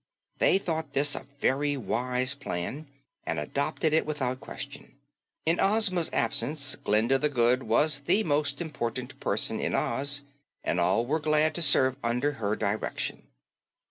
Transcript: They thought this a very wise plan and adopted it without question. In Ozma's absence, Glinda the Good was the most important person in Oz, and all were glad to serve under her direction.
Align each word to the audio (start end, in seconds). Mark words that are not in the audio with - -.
They 0.39 0.57
thought 0.57 0.93
this 0.93 1.13
a 1.13 1.27
very 1.39 1.77
wise 1.77 2.33
plan 2.33 2.87
and 3.23 3.37
adopted 3.37 3.93
it 3.93 4.03
without 4.03 4.39
question. 4.39 4.95
In 5.45 5.59
Ozma's 5.59 6.09
absence, 6.11 6.75
Glinda 6.75 7.19
the 7.19 7.29
Good 7.29 7.61
was 7.61 7.99
the 7.99 8.23
most 8.23 8.61
important 8.61 9.19
person 9.19 9.59
in 9.59 9.75
Oz, 9.75 10.23
and 10.63 10.79
all 10.79 11.05
were 11.05 11.19
glad 11.19 11.53
to 11.53 11.61
serve 11.61 11.97
under 12.03 12.31
her 12.41 12.55
direction. 12.55 13.27